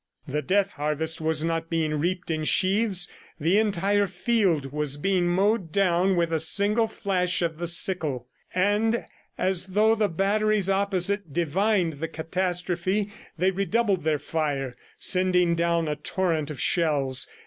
[0.27, 3.07] The death harvest was not being reaped in sheaves;
[3.39, 8.27] the entire field was being mowed down with a single flash of the sickle.
[8.55, 9.05] And
[9.37, 15.95] as though the batteries opposite divined the catastrophe, they redoubled their fire, sending down a
[15.95, 17.27] torrent of shells.